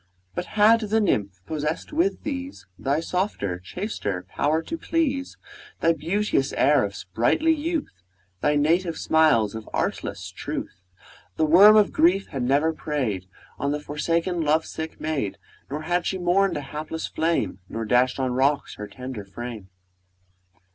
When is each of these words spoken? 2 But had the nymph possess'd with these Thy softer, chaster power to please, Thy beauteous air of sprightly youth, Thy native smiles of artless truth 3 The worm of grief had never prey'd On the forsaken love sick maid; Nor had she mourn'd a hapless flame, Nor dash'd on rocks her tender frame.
2 0.29 0.29
But 0.33 0.45
had 0.57 0.79
the 0.79 0.99
nymph 0.99 1.45
possess'd 1.45 1.91
with 1.91 2.23
these 2.23 2.65
Thy 2.79 2.99
softer, 3.01 3.59
chaster 3.59 4.25
power 4.27 4.63
to 4.63 4.75
please, 4.75 5.37
Thy 5.79 5.93
beauteous 5.93 6.53
air 6.53 6.83
of 6.83 6.95
sprightly 6.95 7.53
youth, 7.53 8.01
Thy 8.41 8.55
native 8.55 8.97
smiles 8.97 9.53
of 9.53 9.69
artless 9.71 10.31
truth 10.31 10.81
3 11.35 11.35
The 11.35 11.45
worm 11.45 11.75
of 11.75 11.91
grief 11.93 12.29
had 12.29 12.41
never 12.41 12.73
prey'd 12.73 13.27
On 13.59 13.71
the 13.71 13.79
forsaken 13.79 14.41
love 14.41 14.65
sick 14.65 14.99
maid; 14.99 15.37
Nor 15.69 15.83
had 15.83 16.07
she 16.07 16.17
mourn'd 16.17 16.57
a 16.57 16.61
hapless 16.61 17.05
flame, 17.05 17.59
Nor 17.69 17.85
dash'd 17.85 18.19
on 18.19 18.31
rocks 18.31 18.77
her 18.77 18.87
tender 18.87 19.23
frame. 19.23 19.69